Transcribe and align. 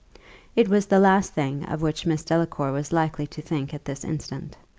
It 0.55 0.67
was 0.67 0.87
the 0.87 0.97
last 0.97 1.31
thing 1.33 1.63
of 1.65 1.83
which 1.83 2.07
Miss 2.07 2.23
Delacour 2.23 2.71
was 2.71 2.91
likely 2.91 3.27
to 3.27 3.39
think 3.43 3.71
at 3.71 3.85
this 3.85 4.03
instant. 4.03 4.57